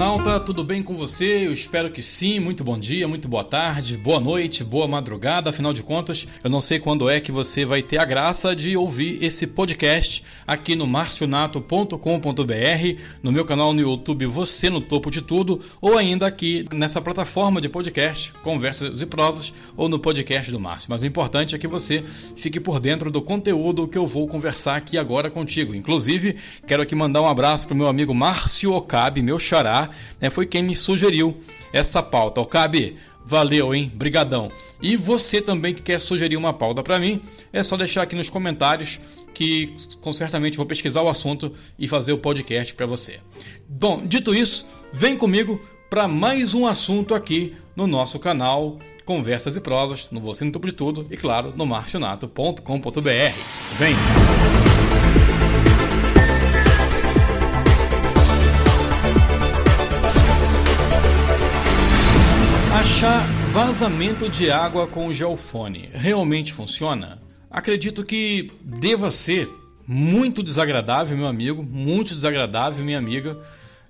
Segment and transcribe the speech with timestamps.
[0.00, 1.46] internauta, tudo bem com você?
[1.46, 2.40] Eu espero que sim.
[2.40, 5.50] Muito bom dia, muito boa tarde, boa noite, boa madrugada.
[5.50, 8.74] Afinal de contas, eu não sei quando é que você vai ter a graça de
[8.78, 15.20] ouvir esse podcast aqui no marcionato.com.br, no meu canal no YouTube Você no Topo de
[15.20, 20.58] Tudo, ou ainda aqui nessa plataforma de podcast, Conversas e Prosas, ou no podcast do
[20.58, 20.88] Márcio.
[20.88, 22.02] Mas o importante é que você
[22.36, 25.74] fique por dentro do conteúdo que eu vou conversar aqui agora contigo.
[25.74, 26.36] Inclusive,
[26.66, 29.89] quero aqui mandar um abraço para o meu amigo Márcio Okabe, meu xará,
[30.20, 31.36] né, foi quem me sugeriu
[31.72, 32.40] essa pauta.
[32.40, 33.90] Okabe, valeu, hein?
[33.94, 34.50] Brigadão.
[34.82, 37.20] E você também que quer sugerir uma pauta para mim,
[37.52, 39.00] é só deixar aqui nos comentários
[39.32, 43.20] que com certamente vou pesquisar o assunto e fazer o podcast para você.
[43.68, 49.60] Bom, dito isso, vem comigo para mais um assunto aqui no nosso canal Conversas e
[49.60, 52.60] Prosas, no Você no Topo de Tudo e, claro, no marcionato.com.br.
[53.76, 54.69] Vem!
[63.50, 67.20] Vazamento de água com geofone realmente funciona?
[67.50, 69.50] Acredito que deva ser
[69.84, 73.36] muito desagradável, meu amigo, muito desagradável, minha amiga,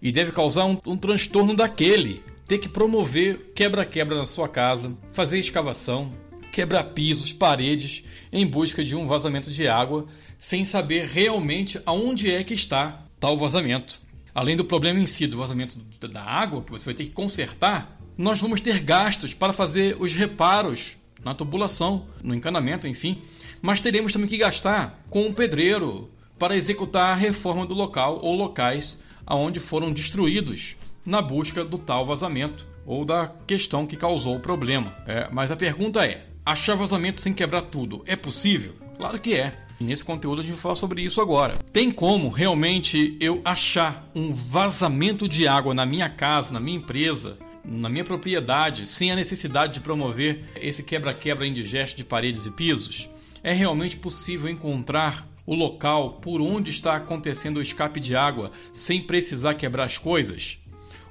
[0.00, 2.22] e deve causar um, um transtorno daquele.
[2.46, 6.12] Ter que promover quebra-quebra na sua casa, fazer escavação,
[6.52, 10.06] quebrar pisos, paredes, em busca de um vazamento de água,
[10.38, 14.00] sem saber realmente aonde é que está tal vazamento.
[14.32, 17.97] Além do problema em si do vazamento da água, que você vai ter que consertar,
[18.18, 23.22] nós vamos ter gastos para fazer os reparos na tubulação, no encanamento, enfim.
[23.62, 28.34] Mas teremos também que gastar com um pedreiro para executar a reforma do local ou
[28.34, 34.40] locais aonde foram destruídos na busca do tal vazamento ou da questão que causou o
[34.40, 34.94] problema.
[35.06, 38.74] É, mas a pergunta é: achar vazamento sem quebrar tudo é possível?
[38.96, 39.56] Claro que é.
[39.80, 41.56] Nesse conteúdo a gente vai falar sobre isso agora.
[41.72, 47.38] Tem como realmente eu achar um vazamento de água na minha casa, na minha empresa,
[47.68, 53.10] na minha propriedade, sem a necessidade de promover esse quebra-quebra indigesto de paredes e pisos?
[53.42, 59.02] É realmente possível encontrar o local por onde está acontecendo o escape de água sem
[59.02, 60.58] precisar quebrar as coisas?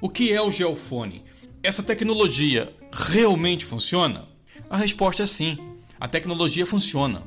[0.00, 1.22] O que é o geofone?
[1.62, 4.26] Essa tecnologia realmente funciona?
[4.68, 5.56] A resposta é sim.
[6.00, 7.22] A tecnologia funciona.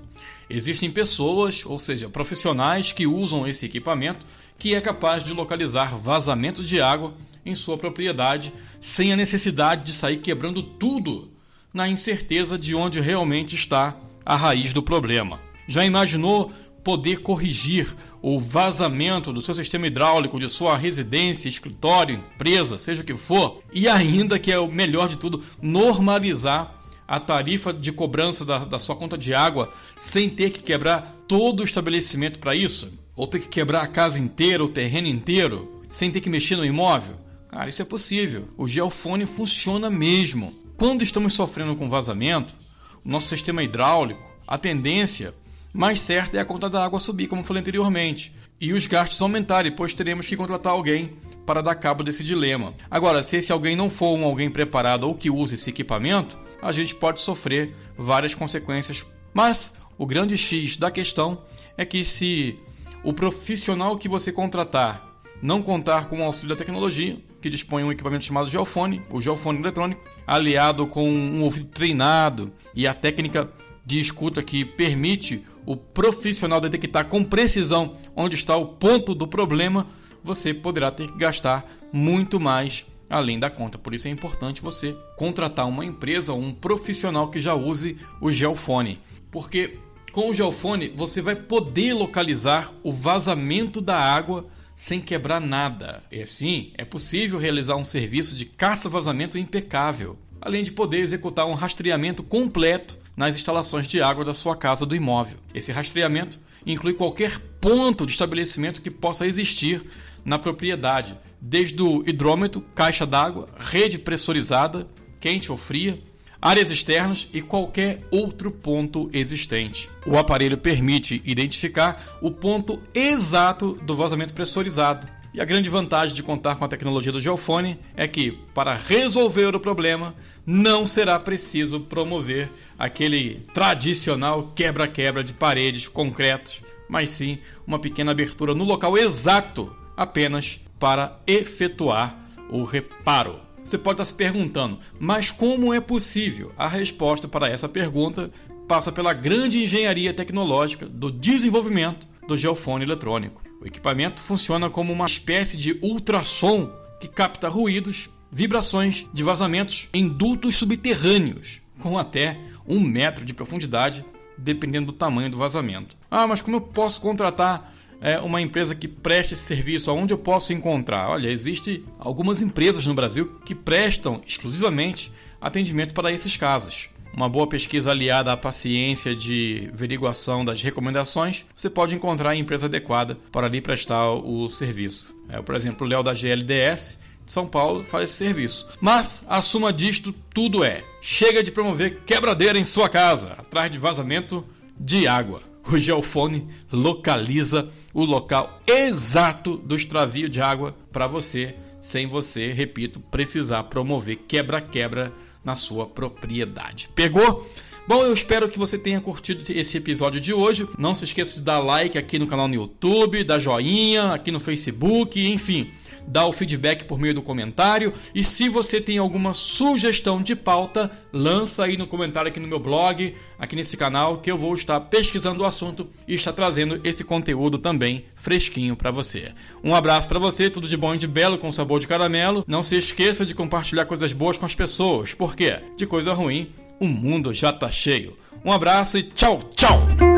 [0.49, 4.27] Existem pessoas, ou seja, profissionais que usam esse equipamento
[4.57, 7.13] que é capaz de localizar vazamento de água
[7.45, 11.31] em sua propriedade sem a necessidade de sair quebrando tudo
[11.73, 15.39] na incerteza de onde realmente está a raiz do problema.
[15.67, 16.51] Já imaginou
[16.83, 23.05] poder corrigir o vazamento do seu sistema hidráulico, de sua residência, escritório, empresa, seja o
[23.05, 28.45] que for, e ainda que é o melhor de tudo, normalizar a tarifa de cobrança
[28.45, 32.91] da, da sua conta de água sem ter que quebrar todo o estabelecimento para isso?
[33.15, 36.65] Ou ter que quebrar a casa inteira, o terreno inteiro, sem ter que mexer no
[36.65, 37.15] imóvel?
[37.51, 38.47] Cara, isso é possível.
[38.57, 40.53] O geofone funciona mesmo.
[40.77, 42.55] Quando estamos sofrendo com vazamento,
[43.03, 45.33] o nosso sistema hidráulico, a tendência
[45.73, 49.73] mais certa é a conta da água subir, como falei anteriormente, e os gastos aumentarem,
[49.73, 52.73] pois teremos que contratar alguém para dar cabo desse dilema.
[52.89, 56.71] Agora, se esse alguém não for um alguém preparado ou que use esse equipamento, a
[56.71, 59.05] gente pode sofrer várias consequências.
[59.33, 61.43] Mas o grande X da questão
[61.77, 62.57] é que se
[63.03, 65.10] o profissional que você contratar
[65.41, 69.59] não contar com o auxílio da tecnologia, que dispõe um equipamento chamado geofone, o geofone
[69.59, 73.51] eletrônico, aliado com um ouvido treinado e a técnica
[73.85, 79.87] de escuta que permite o profissional detectar com precisão onde está o ponto do problema,
[80.23, 83.77] você poderá ter que gastar muito mais além da conta.
[83.77, 88.31] Por isso é importante você contratar uma empresa ou um profissional que já use o
[88.31, 89.77] geofone, porque
[90.11, 94.45] com o geofone você vai poder localizar o vazamento da água
[94.81, 96.01] sem quebrar nada.
[96.11, 101.53] E assim, é possível realizar um serviço de caça-vazamento impecável, além de poder executar um
[101.53, 105.37] rastreamento completo nas instalações de água da sua casa do imóvel.
[105.53, 109.85] Esse rastreamento inclui qualquer ponto de estabelecimento que possa existir
[110.25, 114.87] na propriedade, desde o hidrômetro, caixa d'água, rede pressurizada,
[115.19, 116.01] quente ou fria,
[116.41, 119.89] áreas externas e qualquer outro ponto existente.
[120.05, 125.07] O aparelho permite identificar o ponto exato do vazamento pressurizado.
[125.33, 129.55] E a grande vantagem de contar com a tecnologia do geofone é que, para resolver
[129.55, 130.13] o problema,
[130.45, 138.53] não será preciso promover aquele tradicional quebra-quebra de paredes, concretos, mas sim uma pequena abertura
[138.53, 143.39] no local exato apenas para efetuar o reparo.
[143.63, 146.51] Você pode estar se perguntando, mas como é possível?
[146.57, 148.31] A resposta para essa pergunta
[148.67, 153.41] passa pela grande engenharia tecnológica do desenvolvimento do geofone eletrônico.
[153.61, 160.07] O equipamento funciona como uma espécie de ultrassom que capta ruídos, vibrações de vazamentos em
[160.07, 164.05] dutos subterrâneos, com até um metro de profundidade,
[164.37, 165.95] dependendo do tamanho do vazamento.
[166.09, 169.91] Ah, mas como eu posso contratar é, uma empresa que preste esse serviço?
[169.91, 171.09] Aonde eu posso encontrar?
[171.09, 177.47] Olha, existe algumas empresas no Brasil que prestam exclusivamente atendimento para esses casos uma boa
[177.47, 183.47] pesquisa aliada à paciência de averiguação das recomendações, você pode encontrar a empresa adequada para
[183.47, 185.15] lhe prestar o serviço.
[185.29, 188.67] É, por exemplo, o Léo da GLDS de São Paulo faz esse serviço.
[188.79, 193.77] Mas a suma disto tudo é: chega de promover quebradeira em sua casa, atrás de
[193.77, 194.45] vazamento
[194.79, 195.50] de água.
[195.69, 202.99] O Geofone localiza o local exato do extravio de água para você, sem você, repito,
[202.99, 205.11] precisar promover quebra-quebra
[205.43, 206.89] na sua propriedade.
[206.93, 207.45] Pegou?
[207.87, 210.67] Bom, eu espero que você tenha curtido esse episódio de hoje.
[210.77, 214.39] Não se esqueça de dar like aqui no canal no YouTube, dar joinha aqui no
[214.39, 215.71] Facebook, enfim,
[216.11, 217.93] dar o feedback por meio do comentário.
[218.13, 222.59] E se você tem alguma sugestão de pauta, lança aí no comentário aqui no meu
[222.59, 227.03] blog, aqui nesse canal, que eu vou estar pesquisando o assunto e estar trazendo esse
[227.03, 229.31] conteúdo também fresquinho para você.
[229.63, 232.43] Um abraço para você, tudo de bom e de belo com sabor de caramelo.
[232.45, 236.87] Não se esqueça de compartilhar coisas boas com as pessoas, porque de coisa ruim o
[236.87, 238.17] mundo já tá cheio.
[238.43, 240.10] Um abraço e tchau, tchau!